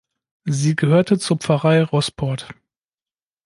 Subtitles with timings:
[0.45, 2.47] Sie gehörte zur Pfarrei Rosport.